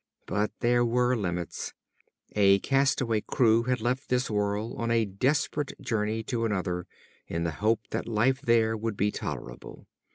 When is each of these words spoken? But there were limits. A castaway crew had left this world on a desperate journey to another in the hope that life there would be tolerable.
But 0.25 0.51
there 0.61 0.83
were 0.83 1.15
limits. 1.15 1.75
A 2.35 2.57
castaway 2.61 3.21
crew 3.21 3.65
had 3.65 3.81
left 3.81 4.09
this 4.09 4.31
world 4.31 4.73
on 4.79 4.89
a 4.89 5.05
desperate 5.05 5.79
journey 5.79 6.23
to 6.23 6.43
another 6.43 6.87
in 7.27 7.43
the 7.43 7.51
hope 7.51 7.81
that 7.91 8.07
life 8.07 8.41
there 8.41 8.75
would 8.75 8.97
be 8.97 9.11
tolerable. 9.11 9.85